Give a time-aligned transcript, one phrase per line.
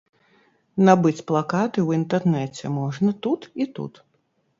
[0.85, 3.93] Набыць плакаты ў інтэрнэце можна тут і тут.